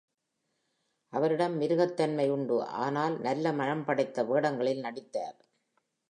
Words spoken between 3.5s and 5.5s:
மனம் படைத்த வேடங்களில் நடித்தார்.